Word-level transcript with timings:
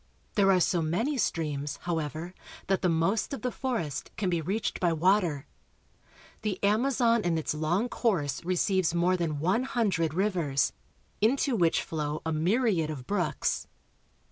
There 0.33 0.51
are 0.51 0.59
so 0.59 0.81
many 0.81 1.15
streams, 1.19 1.77
however, 1.83 2.33
that 2.65 2.81
the 2.81 2.89
most 2.89 3.33
of 3.35 3.43
the 3.43 3.51
forest 3.51 4.09
can 4.17 4.31
be 4.31 4.41
reached 4.41 4.79
by 4.79 4.93
water. 4.93 5.45
The 6.41 6.57
Amazon 6.63 7.21
in 7.21 7.37
its 7.37 7.53
long 7.53 7.87
course 7.87 8.43
receives 8.43 8.95
more 8.95 9.15
than 9.15 9.37
one 9.39 9.61
hundred 9.61 10.15
rivers, 10.15 10.73
into 11.21 11.55
which 11.55 11.83
flow 11.83 12.23
a 12.25 12.33
myriad 12.33 12.89
of 12.89 13.05
brooks. 13.05 13.67